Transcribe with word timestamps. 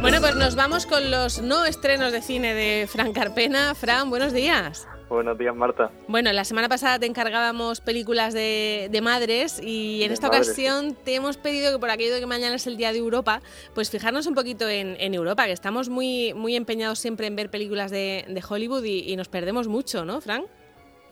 Bueno, 0.00 0.20
pues 0.20 0.34
nos 0.34 0.56
vamos 0.56 0.86
con 0.86 1.10
los 1.10 1.40
no 1.40 1.64
estrenos 1.64 2.12
de 2.12 2.20
cine 2.20 2.54
de 2.54 2.86
Fran 2.86 3.12
Carpena. 3.12 3.74
Fran, 3.74 4.10
buenos 4.10 4.32
días. 4.32 4.88
Buenos 5.08 5.36
días, 5.38 5.54
Marta. 5.54 5.90
Bueno, 6.08 6.32
la 6.32 6.44
semana 6.44 6.68
pasada 6.68 6.98
te 6.98 7.06
encargábamos 7.06 7.80
películas 7.80 8.32
de, 8.32 8.88
de 8.90 9.00
madres 9.00 9.60
y 9.60 10.02
en 10.02 10.08
De 10.08 10.14
esta 10.14 10.28
madres, 10.28 10.48
ocasión 10.48 10.96
te 11.04 11.16
hemos 11.16 11.36
pedido 11.36 11.72
que 11.72 11.78
por 11.78 11.90
aquello 11.90 12.14
de 12.14 12.20
que 12.20 12.26
mañana 12.26 12.54
es 12.54 12.66
el 12.66 12.76
Día 12.76 12.92
de 12.92 12.98
Europa, 12.98 13.42
pues 13.74 13.90
fijarnos 13.90 14.26
un 14.26 14.34
poquito 14.34 14.68
en, 14.68 14.96
en 15.00 15.14
Europa, 15.14 15.46
que 15.46 15.52
estamos 15.52 15.88
muy, 15.88 16.32
muy 16.34 16.54
empeñados 16.54 16.98
siempre 17.00 17.26
en 17.26 17.34
ver 17.34 17.50
películas 17.50 17.90
de, 17.90 18.24
de 18.28 18.42
Hollywood 18.48 18.84
y, 18.84 19.10
y 19.10 19.16
nos 19.16 19.28
perdemos 19.28 19.66
mucho, 19.68 20.04
¿no, 20.04 20.20
Fran? 20.20 20.44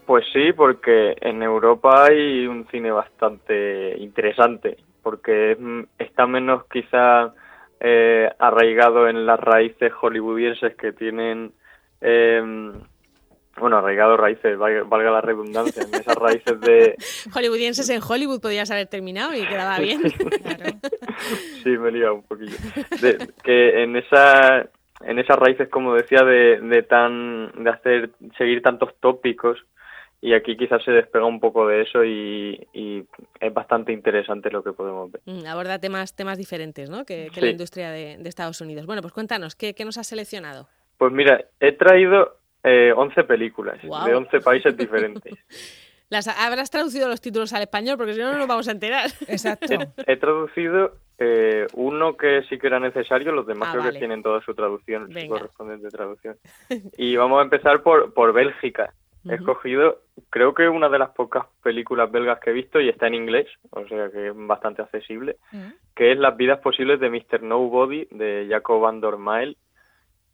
Pues 0.09 0.25
sí, 0.33 0.55
porque 0.55 1.19
en 1.21 1.43
Europa 1.43 2.07
hay 2.07 2.47
un 2.47 2.67
cine 2.69 2.91
bastante 2.91 3.95
interesante, 3.99 4.79
porque 5.03 5.55
está 5.99 6.27
menos 6.27 6.65
quizá 6.73 7.35
eh, 7.79 8.27
arraigado 8.39 9.07
en 9.07 9.27
las 9.27 9.39
raíces 9.39 9.93
hollywoodienses 9.93 10.77
que 10.77 10.93
tienen, 10.93 11.53
eh, 12.01 12.73
bueno, 13.59 13.77
arraigado 13.77 14.17
raíces, 14.17 14.57
valga, 14.57 15.11
la 15.11 15.21
redundancia, 15.21 15.83
en 15.83 15.95
esas 15.95 16.17
raíces 16.17 16.59
de, 16.63 16.95
Hollywoodienses 17.35 17.91
en 17.91 18.01
Hollywood 18.01 18.41
podías 18.41 18.71
haber 18.71 18.87
terminado 18.87 19.35
y 19.35 19.45
quedaba 19.47 19.79
bien. 19.79 20.01
sí, 21.63 21.69
me 21.69 21.91
he 21.91 21.93
liado 21.93 22.15
un 22.15 22.23
poquillo. 22.23 22.57
De- 23.03 23.29
que 23.45 23.83
en 23.83 23.95
esa 23.95 24.71
en 25.05 25.19
esas 25.19 25.39
raíces, 25.39 25.69
como 25.69 25.95
decía, 25.95 26.23
de, 26.23 26.61
de 26.63 26.83
tan 26.83 27.53
de 27.63 27.69
hacer 27.69 28.11
seguir 28.39 28.63
tantos 28.63 28.95
tópicos 29.01 29.63
y 30.21 30.35
aquí 30.35 30.57
quizás 30.57 30.83
se 30.85 30.91
despega 30.91 31.25
un 31.25 31.39
poco 31.41 31.67
de 31.69 31.83
eso 31.83 32.05
y, 32.05 32.67
y 32.73 33.05
es 33.41 33.55
bastante 33.55 33.93
interesante 33.93 34.51
lo 34.51 34.63
que 34.65 34.73
podemos 34.73 35.13
ver. 35.13 35.23
Mm, 35.27 35.47
Aborda 35.47 35.79
temas, 35.79 36.15
temas 36.17 36.39
diferentes, 36.39 36.91
¿no? 36.91 37.05
Que, 37.05 37.29
que 37.33 37.41
la 37.41 37.51
industria 37.51 37.91
de, 37.91 38.17
de 38.19 38.29
Estados 38.29 38.61
Unidos. 38.61 38.87
Bueno, 38.87 39.03
pues 39.03 39.15
cuéntanos, 39.15 39.55
¿qué, 39.55 39.75
qué 39.75 39.85
nos 39.85 39.97
has 39.99 40.07
seleccionado? 40.09 40.69
Pues 40.97 41.13
mira, 41.13 41.45
he 41.61 41.73
traído 41.73 42.39
eh, 42.65 42.93
11 42.97 43.25
películas 43.25 43.81
de 43.83 44.15
11 44.15 44.41
países 44.41 44.77
diferentes. 44.77 45.35
Las, 46.11 46.27
habrás 46.27 46.71
traducido 46.71 47.07
los 47.07 47.21
títulos 47.21 47.53
al 47.53 47.61
español 47.61 47.99
porque 47.99 48.15
si 48.15 48.21
no, 48.21 48.33
no 48.33 48.39
nos 48.39 48.49
vamos 48.49 48.67
a 48.67 48.71
enterar. 48.71 49.11
Exacto. 49.29 49.75
He 50.07 50.17
traducido 50.17 50.97
eh, 51.19 51.67
uno 51.75 52.17
que 52.17 52.45
sí 52.49 52.59
que 52.59 52.67
era 52.67 52.81
necesario, 52.81 53.31
los 53.33 53.47
demás 53.47 53.69
Ah, 53.69 53.73
creo 53.73 53.83
vale. 53.85 53.93
que 53.93 53.99
tienen 53.99 54.23
toda 54.23 54.41
su 54.41 54.55
traducción, 54.55 55.13
su 55.13 55.29
correspondiente 55.29 55.89
traducción. 55.91 56.39
Y 56.97 57.15
vamos 57.17 57.41
a 57.41 57.43
empezar 57.43 57.83
por, 57.83 58.15
por 58.15 58.33
Bélgica. 58.33 58.95
He 59.31 59.35
escogido, 59.37 59.99
creo 60.31 60.55
que 60.55 60.69
una 60.69 60.89
de 60.89 60.99
las 60.99 61.11
pocas 61.11 61.45
películas 61.63 62.11
belgas 62.11 62.41
que 62.41 62.51
he 62.51 62.53
visto 62.53 62.81
y 62.81 62.89
está 62.89 63.07
en 63.07 63.15
inglés, 63.15 63.47
o 63.71 63.87
sea 63.87 64.11
que 64.11 64.29
es 64.29 64.33
bastante 64.35 64.83
accesible, 64.83 65.37
Mm. 65.53 65.69
que 65.95 66.13
es 66.13 66.19
Las 66.19 66.37
vidas 66.37 66.61
posibles 66.61 67.01
de 67.01 67.11
Mr. 67.11 67.43
Nobody 67.43 68.07
de 68.11 68.47
Jacob 68.49 68.81
van 68.81 69.01
Mile, 69.19 69.57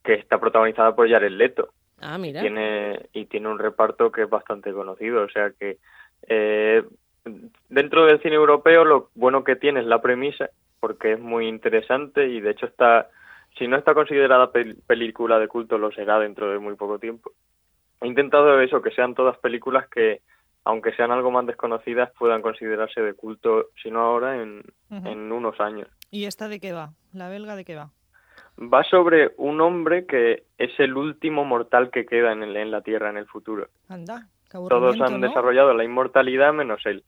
que 0.03 0.15
está 0.15 0.39
protagonizada 0.39 0.95
por 0.95 1.09
Jared 1.09 1.31
Leto 1.33 1.71
Ah, 2.01 2.19
mira. 2.19 2.41
tiene 2.43 3.01
y 3.13 3.25
tiene 3.27 3.49
un 3.49 3.59
reparto 3.59 4.13
que 4.13 4.23
es 4.23 4.29
bastante 4.29 4.73
conocido 4.73 5.23
o 5.23 5.29
sea 5.31 5.51
que 5.59 5.79
eh, 6.29 6.83
dentro 7.71 8.05
del 8.05 8.21
cine 8.21 8.35
europeo 8.35 8.85
lo 8.85 9.11
bueno 9.15 9.45
que 9.45 9.57
tiene 9.57 9.81
es 9.81 9.87
la 9.87 10.03
premisa 10.03 10.51
porque 10.81 11.13
es 11.13 11.21
muy 11.21 11.49
interesante 11.49 12.27
y 12.29 12.41
de 12.41 12.51
hecho 12.51 12.67
está 12.67 13.09
si 13.57 13.67
no 13.69 13.77
está 13.77 13.95
considerada 13.95 14.53
pel- 14.53 14.77
película 14.87 15.39
de 15.39 15.49
culto 15.49 15.79
lo 15.79 15.91
será 15.93 16.19
dentro 16.19 16.51
de 16.51 16.59
muy 16.59 16.75
poco 16.75 16.99
tiempo 16.99 17.33
he 18.01 18.07
intentado 18.07 18.61
eso 18.61 18.83
que 18.83 18.91
sean 18.91 19.15
todas 19.15 19.39
películas 19.39 19.89
que 19.89 20.23
aunque 20.65 20.93
sean 20.95 21.11
algo 21.11 21.31
más 21.31 21.47
desconocidas 21.47 22.11
puedan 22.19 22.41
considerarse 22.43 23.01
de 23.03 23.15
culto 23.15 23.69
si 23.83 23.91
no 23.91 24.01
ahora 24.01 24.41
en, 24.43 24.63
Ujú. 24.91 25.09
en 25.09 25.31
unos 25.33 25.61
años 25.61 25.89
¿Y 26.11 26.25
esta 26.27 26.49
de 26.49 26.61
qué 26.61 26.73
va? 26.73 26.93
¿La 27.13 27.29
belga 27.29 27.57
de 27.57 27.65
qué 27.65 27.75
va? 27.77 27.91
va 28.59 28.85
sobre 28.85 29.33
un 29.37 29.61
hombre 29.61 30.07
que 30.07 30.45
es 30.59 30.71
el 30.79 30.97
último 30.97 31.45
mortal 31.45 31.91
que 31.91 32.07
queda 32.07 32.33
en, 32.33 32.43
el- 32.45 32.57
en 32.57 32.71
la 32.71 32.83
Tierra 32.83 33.11
en 33.11 33.17
el 33.17 33.27
futuro 33.27 33.69
Anda, 33.89 34.29
qué 34.51 34.59
Todos 34.69 35.01
han 35.01 35.21
¿no? 35.21 35.27
desarrollado 35.27 35.75
la 35.75 35.85
inmortalidad 35.85 36.53
menos 36.53 36.81
él. 36.87 37.05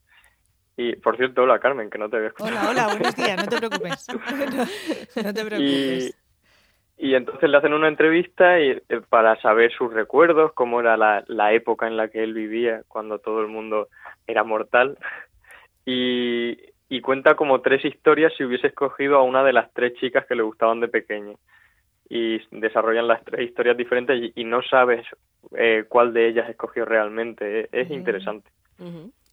Y, 0.78 0.94
por 0.96 1.16
cierto, 1.16 1.42
hola 1.44 1.58
Carmen, 1.58 1.88
que 1.88 1.96
no 1.96 2.10
te 2.10 2.16
había 2.16 2.28
escuchado. 2.28 2.50
Hola, 2.50 2.68
hola, 2.68 2.88
buenos 2.88 3.14
días, 3.16 3.38
no 3.38 3.46
te 3.48 3.56
preocupes. 3.56 4.06
No, 5.16 5.22
no 5.22 5.34
te 5.34 5.44
preocupes. 5.44 6.10
y 6.10 6.25
entonces 6.98 7.48
le 7.50 7.56
hacen 7.56 7.74
una 7.74 7.88
entrevista 7.88 8.58
y, 8.60 8.70
eh, 8.70 9.00
para 9.08 9.40
saber 9.42 9.70
sus 9.72 9.92
recuerdos, 9.92 10.52
cómo 10.54 10.80
era 10.80 10.96
la, 10.96 11.24
la 11.26 11.52
época 11.52 11.86
en 11.86 11.96
la 11.96 12.08
que 12.08 12.22
él 12.22 12.32
vivía, 12.32 12.82
cuando 12.88 13.18
todo 13.18 13.40
el 13.42 13.48
mundo 13.48 13.88
era 14.26 14.44
mortal. 14.44 14.96
Y, 15.84 16.56
y 16.88 17.00
cuenta 17.00 17.34
como 17.34 17.60
tres 17.60 17.84
historias 17.84 18.32
si 18.36 18.44
hubiese 18.44 18.68
escogido 18.68 19.16
a 19.18 19.22
una 19.22 19.44
de 19.44 19.52
las 19.52 19.72
tres 19.72 19.94
chicas 19.94 20.26
que 20.26 20.34
le 20.34 20.42
gustaban 20.42 20.80
de 20.80 20.88
pequeño. 20.88 21.34
Y 22.08 22.40
desarrollan 22.52 23.08
las 23.08 23.24
tres 23.24 23.48
historias 23.48 23.76
diferentes 23.76 24.16
y, 24.16 24.32
y 24.40 24.44
no 24.44 24.62
sabes 24.62 25.04
eh, 25.56 25.84
cuál 25.88 26.12
de 26.12 26.28
ellas 26.28 26.48
escogió 26.48 26.84
realmente. 26.84 27.60
Es, 27.60 27.68
es 27.72 27.90
interesante. 27.90 28.48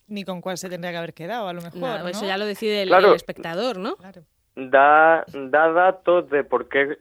Ni 0.08 0.24
con 0.24 0.42
cuál 0.42 0.58
se 0.58 0.70
tendría 0.70 0.92
que 0.92 0.98
haber 0.98 1.14
quedado, 1.14 1.48
a 1.48 1.54
lo 1.54 1.62
mejor. 1.62 1.80
No, 1.80 2.00
¿no? 2.00 2.08
Eso 2.08 2.26
ya 2.26 2.38
lo 2.38 2.46
decide 2.46 2.82
el, 2.82 2.90
Claro. 2.90 3.10
el 3.10 3.16
espectador, 3.16 3.78
¿no? 3.78 3.96
Claro. 3.96 4.24
da, 4.56 5.24
da 5.28 5.72
datos 5.72 6.30
de 6.30 6.44
por 6.44 6.68
qué, 6.68 6.98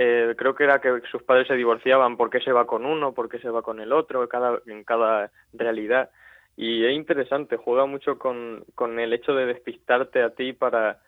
eh, 0.00 0.36
creo 0.38 0.54
que 0.54 0.62
era 0.62 0.80
que 0.80 1.00
sus 1.10 1.24
padres 1.24 1.48
se 1.48 1.54
divorciaban, 1.54 2.16
por 2.16 2.30
qué 2.30 2.40
se 2.40 2.52
va 2.52 2.68
con 2.68 2.86
uno, 2.86 3.12
por 3.14 3.28
qué 3.28 3.40
se 3.40 3.50
va 3.50 3.62
con 3.62 3.80
el 3.80 3.92
otro, 3.92 4.28
cada, 4.28 4.60
en 4.66 4.84
cada 4.84 5.32
realidad. 5.52 6.10
Y 6.56 6.84
es 6.84 6.92
interesante, 6.92 7.56
juega 7.56 7.84
mucho 7.84 8.16
con, 8.16 8.64
con 8.76 9.00
el 9.00 9.12
hecho 9.12 9.34
de 9.34 9.46
despistarte 9.46 10.22
a 10.22 10.30
ti 10.30 10.52
para, 10.52 11.00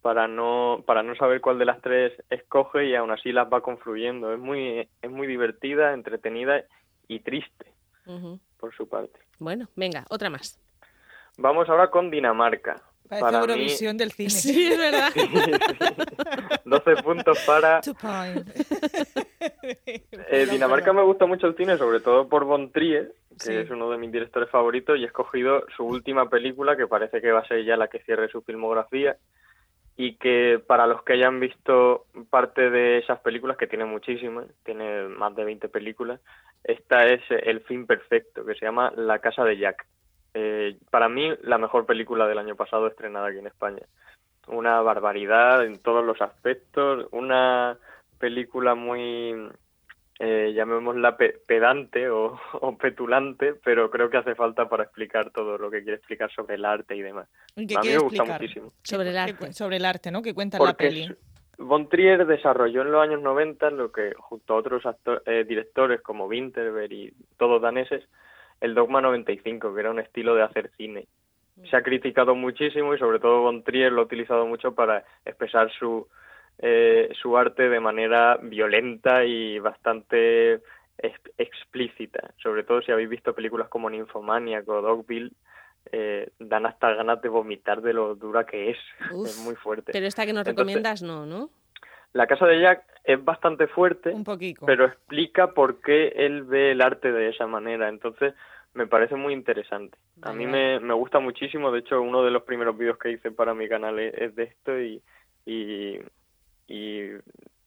para, 0.00 0.28
no, 0.28 0.82
para 0.86 1.02
no 1.02 1.14
saber 1.14 1.42
cuál 1.42 1.58
de 1.58 1.66
las 1.66 1.82
tres 1.82 2.14
escoge 2.30 2.86
y 2.86 2.94
aún 2.94 3.10
así 3.10 3.32
las 3.32 3.52
va 3.52 3.60
confluyendo. 3.60 4.32
Es 4.32 4.38
muy, 4.38 4.88
es 5.02 5.10
muy 5.10 5.26
divertida, 5.26 5.92
entretenida 5.92 6.64
y 7.06 7.20
triste, 7.20 7.66
por 8.58 8.74
su 8.74 8.88
parte. 8.88 9.20
Bueno, 9.38 9.68
venga, 9.76 10.06
otra 10.08 10.30
más. 10.30 10.58
Vamos 11.36 11.68
ahora 11.68 11.90
con 11.90 12.10
Dinamarca. 12.10 12.82
Parece 13.08 13.24
Para 13.24 13.38
mí, 13.38 13.44
Eurovisión 13.52 13.96
del 13.96 14.12
cine. 14.12 14.30
Sí, 14.30 14.66
es 14.72 14.78
verdad. 14.78 15.10
12 16.64 16.96
puntos 17.02 17.38
para 17.46 17.80
Two 17.80 17.94
point. 17.94 18.46
Eh, 20.30 20.46
Dinamarca 20.50 20.92
me 20.92 21.02
gusta 21.02 21.26
mucho 21.26 21.46
el 21.46 21.56
cine, 21.56 21.76
sobre 21.78 22.00
todo 22.00 22.28
por 22.28 22.44
Von 22.44 22.70
Trier, 22.72 23.12
que 23.30 23.44
Sí. 23.44 23.54
es 23.54 23.70
uno 23.70 23.90
de 23.90 23.98
mis 23.98 24.10
directores 24.12 24.50
favoritos, 24.50 24.98
y 24.98 25.04
he 25.04 25.06
escogido 25.06 25.64
su 25.76 25.84
última 25.84 26.28
película, 26.28 26.76
que 26.76 26.86
parece 26.86 27.20
que 27.20 27.30
va 27.32 27.40
a 27.40 27.46
ser 27.48 27.64
ya 27.64 27.76
la 27.76 27.88
que 27.88 28.00
cierre 28.00 28.28
su 28.28 28.42
filmografía, 28.42 29.16
y 29.96 30.16
que 30.16 30.60
para 30.66 30.86
los 30.86 31.02
que 31.02 31.14
hayan 31.14 31.40
visto 31.40 32.06
parte 32.30 32.70
de 32.70 32.98
esas 32.98 33.20
películas, 33.20 33.56
que 33.56 33.66
tiene 33.66 33.84
muchísimas, 33.84 34.46
tiene 34.64 35.04
más 35.08 35.34
de 35.34 35.44
20 35.44 35.68
películas, 35.68 36.20
esta 36.64 37.06
es 37.06 37.20
El 37.30 37.60
fin 37.62 37.86
perfecto, 37.86 38.44
que 38.44 38.54
se 38.54 38.64
llama 38.66 38.92
La 38.96 39.18
casa 39.20 39.44
de 39.44 39.56
Jack. 39.58 39.86
Eh, 40.40 40.76
para 40.90 41.08
mí, 41.08 41.32
la 41.42 41.58
mejor 41.58 41.84
película 41.84 42.28
del 42.28 42.38
año 42.38 42.54
pasado 42.54 42.86
estrenada 42.86 43.26
aquí 43.28 43.38
en 43.38 43.48
España. 43.48 43.82
Una 44.46 44.80
barbaridad 44.80 45.64
en 45.64 45.78
todos 45.82 46.04
los 46.04 46.22
aspectos, 46.22 47.08
una 47.10 47.76
película 48.20 48.76
muy, 48.76 49.34
eh, 50.20 50.52
llamémosla 50.54 51.16
pe- 51.16 51.40
pedante 51.44 52.08
o, 52.08 52.38
o 52.60 52.78
petulante, 52.78 53.54
pero 53.64 53.90
creo 53.90 54.10
que 54.10 54.18
hace 54.18 54.36
falta 54.36 54.68
para 54.68 54.84
explicar 54.84 55.30
todo 55.32 55.58
lo 55.58 55.70
que 55.72 55.82
quiere 55.82 55.96
explicar 55.96 56.30
sobre 56.32 56.54
el 56.54 56.64
arte 56.64 56.94
y 56.94 57.02
demás. 57.02 57.28
¿Y 57.56 57.66
qué 57.66 57.76
A 57.76 57.80
mí 57.80 57.88
me 57.88 57.98
gusta 57.98 58.24
muchísimo. 58.24 58.72
Sobre 58.84 59.08
el 59.08 59.14
¿Qué 59.14 59.18
arte. 59.20 59.46
cu- 59.46 59.52
sobre 59.52 59.76
el 59.78 59.84
arte, 59.84 60.12
¿no? 60.12 60.22
Que 60.22 60.34
cuenta 60.34 60.58
en 60.58 60.64
la 60.64 60.74
peli. 60.74 61.08
Von 61.58 61.88
Trier 61.88 62.24
desarrolló 62.26 62.82
en 62.82 62.92
los 62.92 63.02
años 63.02 63.20
90 63.20 63.70
lo 63.70 63.90
que 63.90 64.12
junto 64.16 64.54
a 64.54 64.56
otros 64.58 64.84
acto- 64.86 65.20
eh, 65.26 65.42
directores 65.42 66.00
como 66.00 66.26
Winterberg 66.26 66.92
y 66.92 67.12
todos 67.36 67.60
daneses, 67.60 68.04
el 68.60 68.74
Dogma 68.74 69.00
95, 69.00 69.74
que 69.74 69.80
era 69.80 69.90
un 69.90 70.00
estilo 70.00 70.34
de 70.34 70.42
hacer 70.42 70.70
cine. 70.76 71.06
Se 71.70 71.76
ha 71.76 71.82
criticado 71.82 72.34
muchísimo 72.34 72.94
y 72.94 72.98
sobre 72.98 73.18
todo 73.18 73.42
Von 73.42 73.62
Trier 73.64 73.92
lo 73.92 74.02
ha 74.02 74.04
utilizado 74.04 74.46
mucho 74.46 74.74
para 74.74 75.04
expresar 75.24 75.70
su 75.72 76.06
eh, 76.60 77.10
su 77.20 77.36
arte 77.36 77.68
de 77.68 77.78
manera 77.80 78.36
violenta 78.42 79.24
y 79.24 79.58
bastante 79.60 80.54
ex- 80.98 81.32
explícita. 81.38 82.32
Sobre 82.42 82.64
todo 82.64 82.82
si 82.82 82.90
habéis 82.92 83.08
visto 83.08 83.32
películas 83.34 83.68
como 83.68 83.88
Nymphomaniac 83.90 84.68
o 84.68 84.82
Dogville, 84.82 85.30
eh, 85.92 86.28
dan 86.38 86.66
hasta 86.66 86.94
ganas 86.94 87.22
de 87.22 87.28
vomitar 87.28 87.80
de 87.80 87.92
lo 87.92 88.14
dura 88.16 88.44
que 88.44 88.70
es. 88.70 88.78
Uf, 89.12 89.26
es 89.28 89.38
muy 89.44 89.54
fuerte. 89.54 89.92
Pero 89.92 90.06
esta 90.06 90.26
que 90.26 90.32
nos 90.32 90.40
Entonces- 90.46 90.56
recomiendas, 90.58 91.02
no, 91.02 91.26
¿no? 91.26 91.50
La 92.12 92.26
casa 92.26 92.46
de 92.46 92.60
Jack 92.60 92.84
es 93.04 93.22
bastante 93.24 93.66
fuerte, 93.68 94.10
Un 94.10 94.24
poquito. 94.24 94.64
pero 94.66 94.86
explica 94.86 95.52
por 95.52 95.80
qué 95.80 96.08
él 96.16 96.42
ve 96.44 96.72
el 96.72 96.80
arte 96.80 97.12
de 97.12 97.28
esa 97.28 97.46
manera. 97.46 97.88
Entonces, 97.88 98.34
me 98.74 98.86
parece 98.86 99.14
muy 99.14 99.32
interesante. 99.32 99.98
A 100.22 100.32
mí 100.32 100.46
me, 100.46 100.78
me 100.80 100.94
gusta 100.94 101.18
muchísimo. 101.20 101.70
De 101.72 101.80
hecho, 101.80 102.00
uno 102.00 102.22
de 102.24 102.30
los 102.30 102.42
primeros 102.42 102.76
vídeos 102.76 102.98
que 102.98 103.10
hice 103.12 103.30
para 103.30 103.54
mi 103.54 103.68
canal 103.68 103.98
es, 103.98 104.14
es 104.14 104.34
de 104.36 104.42
esto 104.44 104.78
y, 104.80 105.02
y, 105.46 105.98
y 106.66 107.00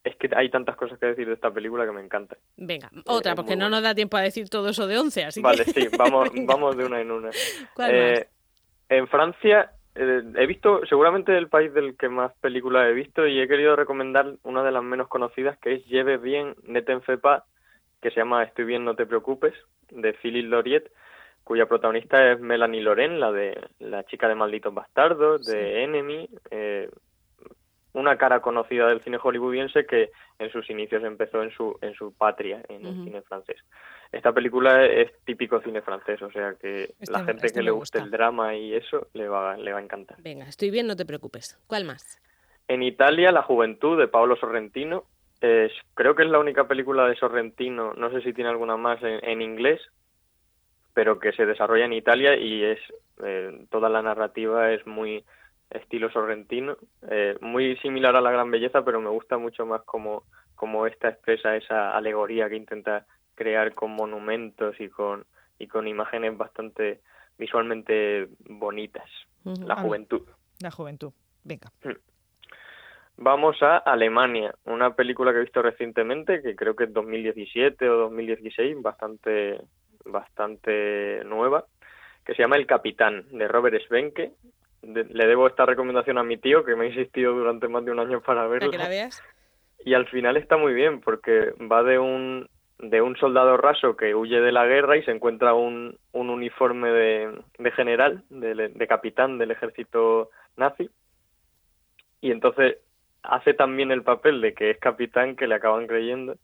es 0.04 0.16
que 0.18 0.30
hay 0.36 0.50
tantas 0.50 0.76
cosas 0.76 0.98
que 1.00 1.06
decir 1.08 1.28
de 1.28 1.34
esta 1.34 1.52
película 1.52 1.86
que 1.86 1.92
me 1.92 2.02
encanta. 2.02 2.38
Venga, 2.58 2.90
otra, 3.06 3.32
es 3.32 3.36
porque 3.36 3.56
no 3.56 3.66
buena. 3.66 3.78
nos 3.78 3.84
da 3.84 3.96
tiempo 3.96 4.18
a 4.18 4.22
decir 4.22 4.50
todo 4.50 4.70
eso 4.70 4.88
de 4.88 4.98
11, 4.98 5.26
así 5.26 5.42
Vale, 5.42 5.66
que... 5.66 5.72
sí, 5.72 5.88
vamos, 5.98 6.30
vamos 6.46 6.78
de 6.78 6.86
una 6.86 7.02
en 7.02 7.12
una. 7.12 7.30
¿Cuál 7.76 7.92
Eh, 7.94 8.14
más? 8.14 8.28
en 8.90 9.08
Francia 9.08 9.72
eh, 9.96 10.24
he 10.36 10.46
visto, 10.46 10.86
seguramente 10.86 11.38
el 11.38 11.50
país 11.50 11.74
del 11.74 11.98
que 11.98 12.10
más 12.10 12.34
películas 12.40 12.88
he 12.88 12.94
visto 12.94 13.28
y 13.28 13.40
he 13.40 13.48
querido 13.48 13.76
recomendar 13.76 14.36
una 14.44 14.64
de 14.64 14.72
las 14.72 14.84
menos 14.84 15.08
conocidas 15.08 15.58
que 15.60 15.74
es 15.74 15.86
Lleve 15.86 16.18
bien, 16.18 16.56
Neten 16.64 17.02
Fepa, 17.02 17.46
que 18.02 18.10
se 18.10 18.18
llama 18.18 18.44
Estoy 18.44 18.66
bien, 18.66 18.86
no 18.86 18.96
te 18.96 19.06
preocupes, 19.06 19.54
de 19.90 20.14
Phyllis 20.14 20.46
Lauriet, 20.46 20.90
cuya 21.44 21.66
protagonista 21.66 22.32
es 22.32 22.40
Melanie 22.40 22.82
Loren, 22.82 23.20
la 23.20 23.32
de 23.32 23.60
la 23.80 24.04
chica 24.06 24.28
de 24.28 24.36
Malditos 24.36 24.74
Bastardos, 24.74 25.46
de 25.46 25.84
Enemy, 25.84 26.30
eh, 26.52 26.90
una 27.94 28.18
cara 28.18 28.42
conocida 28.42 28.88
del 28.88 29.02
cine 29.02 29.18
hollywoodiense 29.22 29.86
que 29.86 30.12
en 30.40 30.52
sus 30.52 30.70
inicios 30.70 31.04
empezó 31.04 31.44
en 31.44 31.52
su 31.52 31.78
en 31.82 31.94
su 31.94 32.14
patria, 32.14 32.62
en 32.70 32.86
el 32.86 33.04
cine 33.04 33.22
francés. 33.22 33.58
Esta 34.12 34.32
película 34.34 34.86
es 34.86 35.12
típico 35.26 35.62
cine 35.62 35.82
francés, 35.82 36.22
o 36.22 36.32
sea 36.32 36.56
que 36.60 36.94
Este- 37.00 37.12
la 37.12 37.24
gente 37.24 37.48
este 37.48 37.60
que 37.60 37.64
le 37.64 37.72
guste 37.72 38.00
gusta. 38.00 38.06
el 38.06 38.12
drama 38.12 38.56
y 38.56 38.74
eso 38.76 39.08
le 39.14 39.28
va, 39.28 39.56
le 39.58 39.72
va 39.74 39.80
a 39.80 39.84
encantar. 39.84 40.22
Venga, 40.22 40.46
estoy 40.46 40.70
bien, 40.72 40.88
no 40.88 40.96
te 40.96 41.06
preocupes. 41.06 41.58
¿Cuál 41.68 41.86
más? 41.86 42.22
En 42.68 42.84
Italia, 42.84 43.32
La 43.32 43.42
Juventud 43.44 43.98
de 44.00 44.08
Paolo 44.08 44.36
Sorrentino. 44.36 45.06
es- 45.42 45.72
creo 45.96 46.14
que 46.16 46.22
es 46.24 46.30
la 46.30 46.38
única 46.40 46.68
película 46.68 47.08
de 47.08 47.16
Sorrentino, 47.16 47.94
no 47.96 48.12
sé 48.12 48.22
si 48.22 48.32
tiene 48.32 48.52
alguna 48.52 48.78
más 48.78 49.02
en, 49.02 49.20
en 49.28 49.42
inglés, 49.42 49.82
pero 50.94 51.20
que 51.20 51.32
se 51.32 51.46
desarrolla 51.46 51.86
en 51.86 51.94
Italia 51.94 52.36
y 52.36 52.64
es 52.64 52.80
eh, 53.24 53.66
toda 53.70 53.90
la 53.90 54.02
narrativa 54.02 54.72
es 54.72 54.86
muy 54.86 55.24
estilo 55.72 56.12
sorrentino, 56.12 56.78
eh, 57.10 57.38
muy 57.42 57.76
similar 57.78 58.16
a 58.16 58.22
La 58.22 58.32
Gran 58.32 58.52
Belleza, 58.52 58.84
pero 58.84 59.02
me 59.02 59.10
gusta 59.10 59.38
mucho 59.38 59.66
más 59.66 59.82
como, 59.84 60.24
como 60.56 60.86
esta 60.86 61.10
expresa 61.10 61.56
esa 61.56 61.96
alegoría 61.96 62.50
que 62.50 62.56
intenta 62.56 63.06
crear 63.36 63.74
con 63.74 63.92
monumentos 63.92 64.80
y 64.80 64.90
con, 64.90 65.26
y 65.58 65.68
con 65.68 65.88
imágenes 65.88 66.38
bastante 66.38 67.02
visualmente 67.38 68.28
bonitas. 68.48 69.10
La 69.44 69.76
juventud. 69.76 70.22
La 70.62 70.72
juventud. 70.72 71.12
Venga. 71.44 71.72
Vamos 73.18 73.62
a 73.62 73.78
Alemania, 73.78 74.56
una 74.66 74.96
película 74.96 75.32
que 75.32 75.40
he 75.40 75.44
visto 75.44 75.62
recientemente, 75.62 76.42
que 76.42 76.56
creo 76.56 76.76
que 76.76 76.86
es 76.86 76.94
2017 76.94 77.90
o 77.90 77.98
2016, 77.98 78.82
bastante, 78.82 79.62
bastante 80.06 81.24
nueva, 81.26 81.66
que 82.26 82.34
se 82.34 82.42
llama 82.42 82.58
El 82.58 82.68
Capitán, 82.68 83.26
de 83.32 83.48
Robert 83.48 83.80
Svenke. 83.88 84.34
De- 84.82 85.04
le 85.06 85.28
debo 85.28 85.48
esta 85.48 85.66
recomendación 85.66 86.18
a 86.18 86.24
mi 86.24 86.38
tío, 86.38 86.64
que 86.64 86.76
me 86.76 86.86
ha 86.86 86.90
insistido 86.90 87.34
durante 87.34 87.68
más 87.68 87.86
de 87.86 87.92
un 87.92 88.00
año 88.00 88.22
para 88.22 88.48
verla. 88.48 88.72
que 88.72 88.78
la 88.78 88.88
veas. 88.90 89.22
Y 89.84 89.94
al 89.94 90.08
final 90.08 90.38
está 90.38 90.58
muy 90.58 90.74
bien, 90.74 91.02
porque 91.02 91.54
va 91.72 91.84
de 91.84 91.98
un, 92.00 92.48
de 92.80 93.02
un 93.02 93.16
soldado 93.18 93.58
raso 93.58 93.96
que 93.96 94.14
huye 94.16 94.40
de 94.42 94.52
la 94.52 94.66
guerra 94.66 94.98
y 94.98 95.04
se 95.04 95.12
encuentra 95.12 95.54
un, 95.54 95.98
un 96.12 96.30
uniforme 96.30 96.90
de, 96.92 97.42
de 97.58 97.72
general, 97.72 98.24
de, 98.30 98.70
de 98.70 98.88
capitán 98.88 99.38
del 99.38 99.52
ejército 99.52 100.30
nazi. 100.58 100.90
Y 102.22 102.32
entonces 102.32 102.78
hace 103.24 103.54
también 103.54 103.92
el 103.92 104.04
papel 104.04 104.42
de 104.42 104.54
que 104.54 104.72
es 104.72 104.78
capitán 104.80 105.36
que 105.36 105.48
le 105.48 105.56
acaban 105.56 105.88
creyendo 105.88 106.36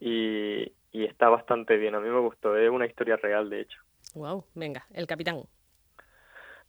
y, 0.00 0.72
y 0.92 1.04
está 1.04 1.28
bastante 1.28 1.76
bien. 1.76 1.94
A 1.94 2.00
mí 2.00 2.08
me 2.08 2.20
gustó, 2.20 2.56
es 2.56 2.70
una 2.70 2.86
historia 2.86 3.16
real, 3.16 3.48
de 3.50 3.60
hecho. 3.62 3.80
Wow, 4.14 4.44
venga, 4.54 4.86
el 4.92 5.06
capitán. 5.06 5.42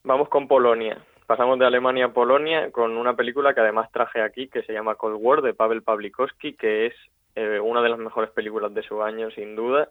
Vamos 0.04 0.30
con 0.30 0.48
Polonia. 0.48 0.98
Pasamos 1.28 1.60
de 1.60 1.66
Alemania 1.66 2.06
a 2.06 2.14
Polonia 2.14 2.72
con 2.72 2.98
una 2.98 3.16
película 3.16 3.54
que 3.54 3.60
además 3.60 3.92
traje 3.92 4.22
aquí 4.22 4.48
que 4.48 4.64
se 4.64 4.74
llama 4.74 4.96
Cold 4.96 5.18
War 5.20 5.42
de 5.42 5.54
Pavel 5.54 5.84
Pawlikowski, 5.84 6.54
que 6.54 6.88
es 6.88 6.94
eh, 7.36 7.60
una 7.60 7.82
de 7.82 7.90
las 7.90 8.00
mejores 8.00 8.32
películas 8.32 8.74
de 8.74 8.84
su 8.84 9.04
año, 9.04 9.30
sin 9.32 9.56
duda. 9.56 9.90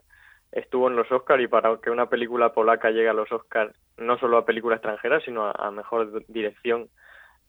Estuvo 0.50 0.88
en 0.88 0.96
los 0.96 1.10
Oscars 1.12 1.42
y 1.42 1.46
para 1.46 1.76
que 1.76 1.90
una 1.90 2.08
película 2.08 2.52
polaca 2.52 2.90
llegue 2.90 3.08
a 3.08 3.12
los 3.12 3.30
Oscars, 3.30 3.74
no 3.98 4.18
solo 4.18 4.38
a 4.38 4.46
película 4.46 4.76
extranjera, 4.76 5.20
sino 5.20 5.46
a, 5.46 5.52
a 5.52 5.70
mejor 5.70 6.24
dirección, 6.26 6.88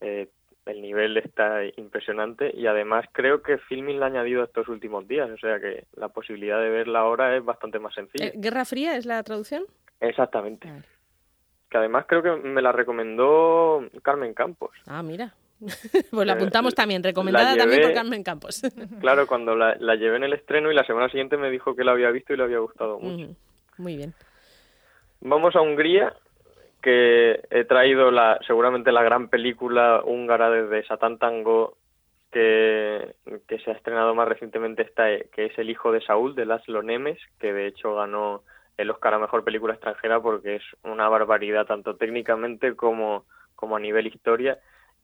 eh, 0.01 0.27
el 0.65 0.81
nivel 0.81 1.17
está 1.17 1.61
impresionante 1.77 2.51
y 2.53 2.67
además 2.67 3.05
creo 3.11 3.41
que 3.41 3.57
Filmin 3.57 3.99
la 3.99 4.05
ha 4.05 4.09
añadido 4.09 4.43
estos 4.43 4.67
últimos 4.67 5.07
días, 5.07 5.29
o 5.29 5.37
sea 5.37 5.59
que 5.59 5.85
la 5.95 6.09
posibilidad 6.09 6.61
de 6.61 6.69
verla 6.69 6.99
ahora 6.99 7.35
es 7.35 7.43
bastante 7.43 7.79
más 7.79 7.93
sencilla. 7.93 8.27
Eh, 8.27 8.33
¿Guerra 8.35 8.65
Fría 8.65 8.95
es 8.95 9.05
la 9.05 9.21
traducción? 9.23 9.63
Exactamente. 9.99 10.69
Que 11.69 11.77
además 11.77 12.05
creo 12.07 12.23
que 12.23 12.31
me 12.31 12.61
la 12.61 12.71
recomendó 12.71 13.83
Carmen 14.01 14.33
Campos. 14.33 14.71
Ah, 14.87 15.03
mira. 15.03 15.33
pues 16.11 16.25
la 16.27 16.33
Eh, 16.33 16.35
apuntamos 16.35 16.73
también, 16.73 17.03
recomendada 17.03 17.55
también 17.55 17.81
por 17.81 17.93
Carmen 17.93 18.23
Campos. 18.23 18.61
Claro, 19.01 19.27
cuando 19.27 19.55
la, 19.55 19.75
la 19.79 19.95
llevé 19.95 20.17
en 20.17 20.23
el 20.23 20.33
estreno 20.33 20.71
y 20.71 20.75
la 20.75 20.85
semana 20.85 21.09
siguiente 21.09 21.37
me 21.37 21.49
dijo 21.51 21.75
que 21.75 21.83
la 21.83 21.91
había 21.91 22.11
visto 22.11 22.33
y 22.33 22.37
le 22.37 22.43
había 22.43 22.59
gustado 22.59 22.99
mucho. 22.99 23.35
Muy 23.77 23.95
bien. 23.97 24.13
Vamos 25.21 25.55
a 25.55 25.61
Hungría, 25.61 26.13
que 26.81 27.41
he 27.51 27.65
traído 27.65 28.09
la 28.09 28.39
seguramente 28.47 28.91
la 28.91 29.03
gran 29.03 29.27
película 29.27 30.01
húngara 30.05 30.49
desde 30.49 30.87
Satán 30.87 31.17
Tango 31.17 31.75
que, 32.31 33.15
que 33.47 33.59
se 33.59 33.71
ha 33.71 33.73
estrenado 33.73 34.15
más 34.15 34.27
recientemente 34.29 34.83
esta, 34.83 35.05
que 35.35 35.47
es 35.47 35.57
El 35.57 35.69
hijo 35.69 35.91
de 35.91 36.01
Saúl 36.01 36.35
de 36.35 36.45
Laszlo 36.45 36.81
Nemes, 36.83 37.17
que 37.39 37.51
de 37.51 37.67
hecho 37.67 37.95
ganó 37.95 38.43
el 38.79 38.89
Oscar 38.91 39.13
a 39.13 39.19
mejor 39.19 39.43
película 39.43 39.73
extranjera 39.73 40.21
porque 40.21 40.55
es 40.55 40.63
una 40.83 41.09
barbaridad 41.09 41.65
tanto 41.65 41.95
técnicamente 41.97 42.75
como, 42.75 43.25
como 43.55 43.75
a 43.75 43.79
nivel 43.79 44.07
historia, 44.07 44.57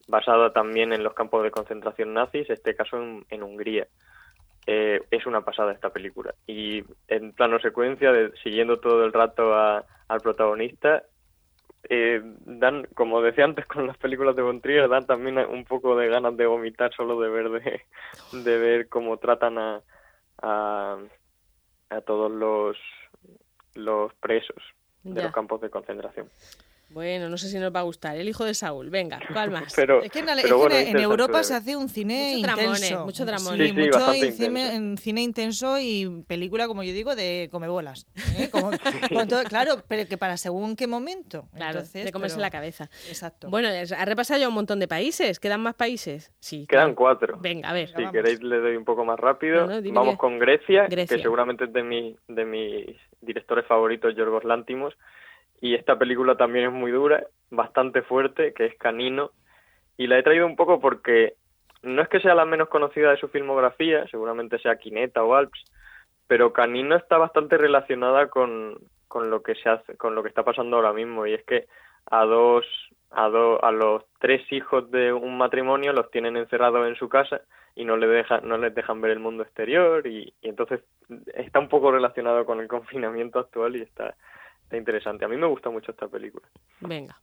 basada 0.08 0.54
también 0.54 0.94
en 0.94 1.04
los 1.04 1.14
campos 1.14 1.44
de 1.44 1.52
concentración 1.52 2.14
nazis, 2.14 2.50
este 2.50 2.74
caso 2.76 2.98
en, 3.30 3.44
Hungría. 3.44 3.88
Eh, 4.66 5.02
es 5.12 5.26
una 5.26 5.42
pasada 5.42 5.74
esta 5.74 5.90
película. 5.90 6.34
Y 6.48 6.84
en 7.08 7.34
plano 7.34 7.60
secuencia, 7.60 8.12
de- 8.12 8.32
siguiendo 8.44 8.80
todo 8.80 9.04
el 9.06 9.12
rato 9.14 9.54
a- 9.54 9.84
al 10.08 10.22
protagonista, 10.22 11.04
eh, 11.90 12.22
dan, 12.46 12.88
como 12.96 13.22
decía 13.22 13.44
antes 13.44 13.66
con 13.68 13.86
las 13.88 13.98
películas 13.98 14.36
de 14.38 14.42
Von 14.42 14.62
Trier, 14.62 14.88
dan 14.88 15.06
también 15.06 15.38
un 15.38 15.66
poco 15.66 15.96
de 15.98 16.08
ganas 16.08 16.36
de 16.38 16.46
vomitar 16.48 16.94
solo 16.96 17.20
de 17.20 17.30
ver 17.30 17.50
de, 17.50 17.82
de 18.32 18.58
ver 18.58 18.88
cómo 18.90 19.18
tratan 19.18 19.58
a, 19.60 19.82
a, 20.42 20.98
a 21.90 22.02
todos 22.02 22.32
los 22.32 22.78
los 23.76 24.14
presos 24.16 24.62
de 25.04 25.16
Ya. 25.16 25.24
los 25.26 25.34
campos 25.34 25.62
de 25.62 25.70
concentración. 25.70 26.30
Bueno, 26.96 27.28
no 27.28 27.36
sé 27.38 27.50
si 27.50 27.60
nos 27.60 27.76
va 27.76 27.82
a 27.82 27.84
gustar. 27.84 28.16
El 28.16 28.30
hijo 28.30 28.46
de 28.46 28.54
Saúl, 28.54 28.90
venga, 28.90 29.20
¿cuál 29.34 29.52
más? 29.52 29.74
Pero, 29.76 30.02
Es 30.02 30.10
que 30.10 30.20
en, 30.20 30.30
Ale- 30.30 30.44
pero 30.44 30.56
es 30.56 30.62
que 30.62 30.68
bueno, 30.68 30.76
en- 30.76 30.82
es 30.82 30.88
en 30.88 30.88
interesante 30.92 31.22
Europa 31.24 31.44
se 31.44 31.54
hace 31.54 31.76
un 31.76 31.90
cine 31.90 32.36
Mucho 32.38 32.50
intenso. 32.62 33.06
mucho 33.06 33.26
tramone. 33.26 33.58
Sí, 33.68 33.74
sí, 33.74 33.74
mucho 33.82 34.00
cine, 34.14 34.28
intenso. 34.28 34.72
en 34.78 34.98
cine 34.98 35.22
intenso 35.22 35.78
y 35.78 36.24
película, 36.26 36.68
como 36.68 36.84
yo 36.84 36.94
digo, 36.94 37.14
de 37.14 37.50
comebolas. 37.52 38.08
¿eh? 38.40 38.50
Como- 38.52 38.72
con 39.14 39.28
todo- 39.28 39.44
claro, 39.44 39.84
pero 39.90 40.08
que 40.08 40.18
para 40.18 40.38
según 40.38 40.78
qué 40.78 40.88
momento. 40.88 41.50
Claro, 41.54 41.80
Entonces, 41.80 42.06
de 42.06 42.12
comerse 42.14 42.38
pero- 42.38 42.44
la 42.44 42.50
cabeza. 42.50 42.90
Exacto. 43.10 43.50
Bueno, 43.50 43.68
ha 43.68 44.06
repasado 44.06 44.40
ya 44.40 44.48
un 44.48 44.54
montón 44.56 44.80
de 44.80 44.88
países. 44.88 45.42
¿Quedan 45.42 45.60
más 45.62 45.76
países? 45.76 46.32
Sí. 46.40 46.66
Quedan 46.66 46.96
cuatro. 46.96 47.38
Venga, 47.42 47.72
a 47.72 47.74
ver. 47.74 47.90
Si 47.90 47.96
vamos. 47.96 48.14
queréis 48.14 48.42
le 48.42 48.58
doy 48.60 48.78
un 48.78 48.86
poco 48.86 49.04
más 49.04 49.20
rápido. 49.20 49.66
No, 49.68 49.68
no, 49.68 49.82
dime 49.82 49.96
Vamos 50.00 50.14
que- 50.14 50.20
con 50.20 50.40
Grecia, 50.40 50.88
Grecia. 50.88 51.18
que 51.18 51.22
seguramente 51.22 51.66
es 51.66 51.74
de, 51.74 51.84
mi, 51.84 52.16
de 52.30 52.46
mis 52.46 52.86
directores 53.20 53.66
favoritos, 53.68 54.16
Yorgos 54.16 54.46
Lántimos. 54.46 54.94
Y 55.66 55.74
esta 55.74 55.98
película 55.98 56.36
también 56.36 56.66
es 56.66 56.72
muy 56.72 56.92
dura, 56.92 57.26
bastante 57.50 58.04
fuerte, 58.04 58.54
que 58.54 58.68
es 58.68 58.78
Canino. 58.78 59.32
Y 59.98 60.06
la 60.06 60.20
he 60.20 60.22
traído 60.22 60.46
un 60.46 60.56
poco 60.56 60.80
porque 60.80 61.34
no 61.82 62.04
es 62.04 62.08
que 62.08 62.20
sea 62.20 62.36
la 62.36 62.46
menos 62.46 62.70
conocida 62.70 63.10
de 63.10 63.18
su 63.18 63.30
filmografía, 63.30 64.06
seguramente 64.12 64.60
sea 64.60 64.78
Quineta 64.78 65.24
o 65.24 65.34
Alps, 65.34 65.64
pero 66.28 66.54
Canino 66.54 66.96
está 66.96 67.18
bastante 67.18 67.58
relacionada 67.58 68.28
con, 68.28 68.78
con 69.08 69.32
lo 69.32 69.42
que 69.42 69.56
se 69.56 69.68
hace, 69.68 69.98
con 69.98 70.14
lo 70.14 70.22
que 70.22 70.30
está 70.30 70.44
pasando 70.44 70.76
ahora 70.76 70.94
mismo. 70.94 71.26
Y 71.26 71.34
es 71.34 71.44
que 71.46 71.66
a 72.12 72.26
dos, 72.26 72.64
a 73.10 73.28
dos, 73.30 73.60
a 73.64 73.72
los 73.72 74.04
tres 74.20 74.44
hijos 74.54 74.92
de 74.92 75.14
un 75.14 75.36
matrimonio 75.36 75.94
los 75.94 76.12
tienen 76.12 76.38
encerrados 76.38 76.88
en 76.88 76.96
su 76.96 77.10
casa 77.10 77.42
y 77.74 77.86
no 77.86 77.98
les 77.98 78.12
dejan, 78.12 78.48
no 78.48 78.60
les 78.60 78.76
dejan 78.76 79.02
ver 79.02 79.10
el 79.10 79.20
mundo 79.20 79.42
exterior 79.42 80.06
y, 80.06 80.32
y 80.44 80.48
entonces 80.48 80.82
está 81.34 81.58
un 81.58 81.70
poco 81.70 81.92
relacionado 81.92 82.46
con 82.46 82.60
el 82.60 82.68
confinamiento 82.76 83.40
actual 83.40 83.78
y 83.78 83.82
está, 83.82 84.16
está 84.66 84.78
interesante. 84.78 85.24
A 85.26 85.28
mí 85.28 85.38
me 85.38 85.48
gusta 85.48 85.70
mucho 85.70 85.92
esta 85.92 86.08
película. 86.08 86.46
Venga. 86.82 87.18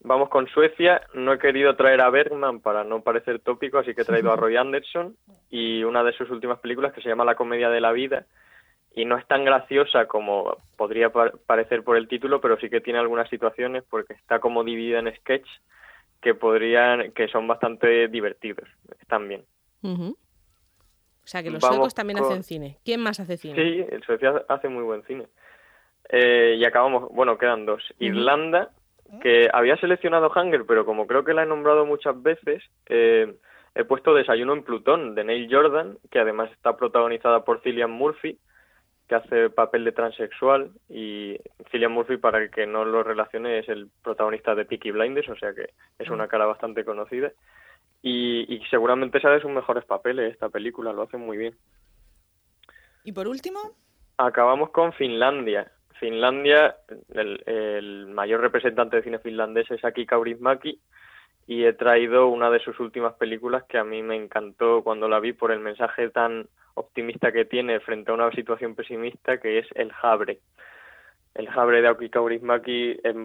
Vamos 0.00 0.28
con 0.28 0.46
Suecia. 0.48 1.02
No 1.14 1.32
he 1.32 1.38
querido 1.38 1.76
traer 1.76 2.00
a 2.00 2.10
Bergman 2.10 2.60
para 2.60 2.84
no 2.84 3.02
parecer 3.02 3.40
tópico, 3.40 3.78
así 3.78 3.94
que 3.94 4.02
he 4.02 4.04
traído 4.04 4.32
a 4.32 4.36
Roy 4.36 4.56
Anderson 4.56 5.16
y 5.50 5.82
una 5.84 6.02
de 6.02 6.12
sus 6.12 6.28
últimas 6.30 6.58
películas 6.58 6.92
que 6.92 7.00
se 7.00 7.08
llama 7.08 7.24
La 7.24 7.36
comedia 7.36 7.70
de 7.70 7.80
la 7.80 7.92
vida. 7.92 8.26
Y 8.96 9.04
no 9.06 9.16
es 9.18 9.26
tan 9.26 9.44
graciosa 9.44 10.06
como 10.06 10.56
podría 10.76 11.10
pa- 11.10 11.32
parecer 11.46 11.82
por 11.82 11.96
el 11.96 12.06
título, 12.06 12.40
pero 12.40 12.58
sí 12.58 12.70
que 12.70 12.80
tiene 12.80 12.98
algunas 13.00 13.28
situaciones 13.28 13.82
porque 13.90 14.12
está 14.12 14.38
como 14.38 14.62
dividida 14.62 15.00
en 15.00 15.14
sketch 15.16 15.46
que 16.20 16.34
podrían, 16.34 17.10
que 17.12 17.26
son 17.28 17.46
bastante 17.48 18.08
divertidos. 18.08 18.68
Están 19.00 19.26
bien. 19.28 19.44
O 19.82 21.26
sea, 21.26 21.42
que 21.42 21.50
los 21.50 21.60
Vamos 21.60 21.76
suecos 21.76 21.94
también 21.94 22.18
con- 22.18 22.26
hacen 22.28 22.42
cine. 22.42 22.78
¿Quién 22.84 23.00
más 23.00 23.18
hace 23.18 23.36
cine? 23.36 23.54
Sí, 23.56 23.84
el 23.90 24.02
Suecia 24.04 24.44
hace 24.48 24.68
muy 24.68 24.84
buen 24.84 25.02
cine. 25.04 25.26
Eh, 26.08 26.56
y 26.58 26.64
acabamos, 26.64 27.10
bueno, 27.12 27.38
quedan 27.38 27.66
dos. 27.66 27.82
Irlanda, 27.98 28.70
que 29.20 29.48
había 29.52 29.76
seleccionado 29.76 30.30
Hunger, 30.34 30.64
pero 30.66 30.84
como 30.84 31.06
creo 31.06 31.24
que 31.24 31.34
la 31.34 31.42
he 31.42 31.46
nombrado 31.46 31.86
muchas 31.86 32.20
veces, 32.22 32.62
eh, 32.86 33.34
he 33.74 33.84
puesto 33.84 34.14
Desayuno 34.14 34.52
en 34.52 34.64
Plutón, 34.64 35.14
de 35.14 35.24
Neil 35.24 35.48
Jordan, 35.50 35.98
que 36.10 36.18
además 36.18 36.50
está 36.52 36.76
protagonizada 36.76 37.44
por 37.44 37.60
Cillian 37.62 37.90
Murphy, 37.90 38.38
que 39.08 39.14
hace 39.14 39.50
papel 39.50 39.84
de 39.84 39.92
transexual 39.92 40.70
y 40.88 41.36
Cillian 41.70 41.92
Murphy, 41.92 42.16
para 42.16 42.38
el 42.38 42.50
que 42.50 42.66
no 42.66 42.84
lo 42.84 43.02
relacione, 43.02 43.58
es 43.58 43.68
el 43.68 43.88
protagonista 44.02 44.54
de 44.54 44.64
Peaky 44.64 44.92
Blinders, 44.92 45.28
o 45.28 45.36
sea 45.36 45.52
que 45.52 45.70
es 45.98 46.08
una 46.08 46.28
cara 46.28 46.46
bastante 46.46 46.84
conocida. 46.84 47.32
Y, 48.02 48.54
y 48.54 48.62
seguramente 48.66 49.20
sabe 49.20 49.40
sus 49.40 49.50
mejores 49.50 49.84
papeles 49.84 50.32
esta 50.32 50.50
película, 50.50 50.92
lo 50.92 51.02
hace 51.02 51.16
muy 51.16 51.38
bien. 51.38 51.54
¿Y 53.02 53.12
por 53.12 53.28
último? 53.28 53.60
Acabamos 54.16 54.70
con 54.70 54.92
Finlandia. 54.92 55.70
Finlandia, 55.98 56.76
el, 57.14 57.42
el 57.46 58.06
mayor 58.06 58.40
representante 58.40 58.96
de 58.96 59.02
cine 59.02 59.18
finlandés 59.18 59.70
es 59.70 59.84
Aki 59.84 60.06
Kaurismäki, 60.06 60.80
y 61.46 61.64
he 61.64 61.72
traído 61.72 62.28
una 62.28 62.50
de 62.50 62.60
sus 62.60 62.78
últimas 62.80 63.14
películas 63.14 63.64
que 63.64 63.78
a 63.78 63.84
mí 63.84 64.02
me 64.02 64.16
encantó 64.16 64.82
cuando 64.82 65.08
la 65.08 65.20
vi 65.20 65.32
por 65.32 65.52
el 65.52 65.60
mensaje 65.60 66.08
tan 66.10 66.48
optimista 66.74 67.32
que 67.32 67.44
tiene 67.44 67.80
frente 67.80 68.10
a 68.10 68.14
una 68.14 68.30
situación 68.32 68.74
pesimista 68.74 69.38
que 69.38 69.58
es 69.58 69.66
El 69.74 69.92
Jabre. 69.92 70.40
El 71.34 71.48
Jabre 71.48 71.82
de 71.82 71.88
Aoki 71.88 72.08
Kaurismäki 72.08 72.92
es, 73.02 73.16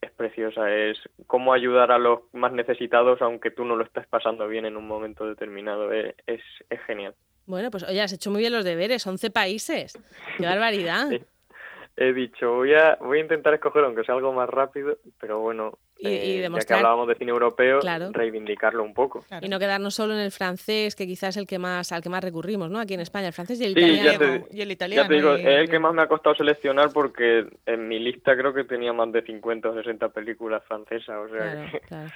es 0.00 0.10
preciosa, 0.12 0.72
es 0.72 0.98
cómo 1.26 1.52
ayudar 1.52 1.90
a 1.92 1.98
los 1.98 2.20
más 2.32 2.52
necesitados 2.52 3.20
aunque 3.20 3.50
tú 3.50 3.64
no 3.64 3.76
lo 3.76 3.84
estés 3.84 4.06
pasando 4.06 4.48
bien 4.48 4.64
en 4.64 4.76
un 4.76 4.86
momento 4.86 5.26
determinado, 5.26 5.92
es, 5.92 6.14
es, 6.26 6.40
es 6.70 6.80
genial. 6.86 7.14
Bueno, 7.44 7.70
pues 7.70 7.84
oye, 7.84 8.00
has 8.00 8.12
hecho 8.12 8.30
muy 8.30 8.40
bien 8.40 8.52
los 8.52 8.64
deberes, 8.64 9.06
11 9.06 9.30
países. 9.30 9.98
¡Qué 10.38 10.46
barbaridad! 10.46 11.08
Sí. 11.10 11.20
He 11.96 12.12
dicho, 12.12 12.52
voy 12.52 12.74
a, 12.74 12.96
voy 12.96 13.18
a 13.18 13.22
intentar 13.22 13.54
escoger, 13.54 13.84
aunque 13.84 14.04
sea 14.04 14.14
algo 14.14 14.32
más 14.32 14.48
rápido, 14.48 14.98
pero 15.18 15.40
bueno, 15.40 15.78
y, 15.98 16.08
y 16.08 16.12
eh, 16.12 16.48
ya 16.50 16.58
que 16.60 16.74
hablábamos 16.74 17.08
de 17.08 17.14
cine 17.14 17.30
europeo, 17.30 17.80
claro. 17.80 18.10
reivindicarlo 18.12 18.82
un 18.82 18.94
poco. 18.94 19.22
Claro. 19.22 19.46
Y 19.46 19.48
no 19.48 19.58
quedarnos 19.58 19.94
solo 19.94 20.14
en 20.14 20.20
el 20.20 20.30
francés, 20.30 20.94
que 20.94 21.06
quizás 21.06 21.30
es 21.30 21.36
el 21.38 21.46
que 21.46 21.58
más, 21.58 21.92
al 21.92 22.02
que 22.02 22.08
más 22.08 22.22
recurrimos, 22.22 22.70
¿no? 22.70 22.78
Aquí 22.78 22.94
en 22.94 23.00
España, 23.00 23.28
el 23.28 23.32
francés 23.32 23.60
y 23.60 23.64
el 23.64 23.74
sí, 23.74 23.80
italiano. 23.80 24.12
Ya 24.12 24.18
te, 24.18 24.56
y 24.56 24.60
el 24.60 24.70
italiano. 24.70 25.02
Ya 25.02 25.08
te 25.08 25.14
digo, 25.14 25.36
y... 25.36 25.40
es 25.40 25.46
el 25.46 25.70
que 25.70 25.78
más 25.78 25.94
me 25.94 26.02
ha 26.02 26.08
costado 26.08 26.34
seleccionar 26.34 26.92
porque 26.92 27.46
en 27.64 27.88
mi 27.88 27.98
lista 27.98 28.36
creo 28.36 28.52
que 28.52 28.64
tenía 28.64 28.92
más 28.92 29.10
de 29.12 29.22
50 29.22 29.70
o 29.70 29.74
60 29.74 30.08
películas 30.10 30.62
francesas. 30.66 31.16
O 31.16 31.28
sea 31.28 31.52
claro, 31.52 31.70
que... 31.72 31.80
claro. 31.88 32.10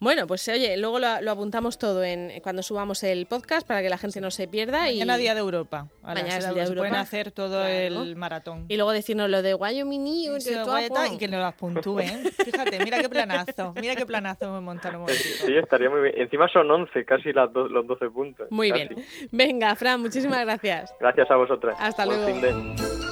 Bueno, 0.00 0.26
pues 0.26 0.48
oye, 0.48 0.76
luego 0.76 0.98
lo, 0.98 1.20
lo, 1.20 1.30
apuntamos 1.30 1.78
todo 1.78 2.04
en 2.04 2.40
cuando 2.42 2.62
subamos 2.62 3.02
el 3.02 3.26
podcast 3.26 3.66
para 3.66 3.82
que 3.82 3.90
la 3.90 3.98
gente 3.98 4.20
no 4.20 4.30
se 4.30 4.48
pierda. 4.48 4.82
Mañana 4.82 5.18
y... 5.18 5.20
día 5.20 5.34
de 5.34 5.40
Europa. 5.40 5.88
A 6.02 6.14
Mañana 6.14 6.38
es 6.38 6.54
día 6.54 6.62
de 6.62 6.68
Europa. 6.68 6.88
Pueden 6.88 6.94
hacer 6.94 7.32
todo 7.32 7.66
el 7.66 8.16
maratón. 8.16 8.64
Y 8.68 8.76
luego 8.76 8.92
decirnos 8.92 9.28
lo 9.28 9.42
de 9.42 9.54
Wyoming 9.54 10.06
y, 10.06 10.28
y 10.28 11.18
que 11.18 11.28
nos 11.28 11.40
las 11.40 11.54
puntúen. 11.54 12.24
Fíjate, 12.44 12.78
mira 12.84 12.98
qué 13.00 13.08
planazo, 13.26 13.74
mira 13.80 13.96
qué 13.96 14.06
planazo 14.06 14.44
hemos 14.46 14.62
montado 14.62 15.00
un 15.02 15.08
Sí, 15.08 15.56
estaría 15.56 15.90
muy 15.90 16.00
bien. 16.02 16.14
Encima 16.16 16.48
son 16.48 16.70
11, 16.70 17.04
casi 17.04 17.32
las 17.32 17.52
do 17.52 17.68
los 17.68 17.86
12 17.86 18.10
puntos. 18.10 18.50
Muy 18.50 18.70
casi. 18.70 18.88
bien. 18.88 19.06
Venga, 19.32 19.74
Fran, 19.76 20.00
muchísimas 20.00 20.44
gracias. 20.44 20.94
Gracias 21.00 21.30
a 21.30 21.36
vosotras. 21.36 21.76
Hasta 21.80 22.04
Buen 22.06 22.18
luego. 22.18 22.40
Fin 22.40 22.42
de... 22.42 23.06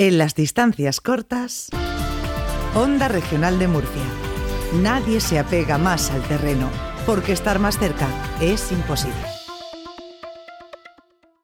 En 0.00 0.16
las 0.16 0.36
distancias 0.36 1.00
cortas, 1.00 1.70
Onda 2.76 3.08
Regional 3.08 3.58
de 3.58 3.66
Murcia. 3.66 4.04
Nadie 4.80 5.18
se 5.18 5.40
apega 5.40 5.76
más 5.76 6.12
al 6.12 6.22
terreno, 6.22 6.70
porque 7.04 7.32
estar 7.32 7.58
más 7.58 7.78
cerca 7.78 8.06
es 8.40 8.70
imposible. 8.70 9.37